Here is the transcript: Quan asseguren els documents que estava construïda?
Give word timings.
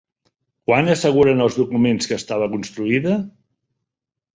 Quan 0.69 0.89
asseguren 0.93 1.45
els 1.47 1.59
documents 1.61 2.13
que 2.13 2.21
estava 2.23 2.51
construïda? 2.59 3.19